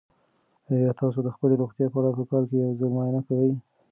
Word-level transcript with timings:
آیا 0.73 0.91
تاسو 0.99 1.19
د 1.23 1.27
خپلې 1.35 1.53
روغتیا 1.61 1.87
په 1.93 1.97
اړه 1.99 2.09
په 2.17 2.23
کال 2.31 2.43
کې 2.49 2.55
یو 2.63 2.77
ځل 2.79 2.89
معاینه 2.95 3.21
کوئ؟ 3.27 3.51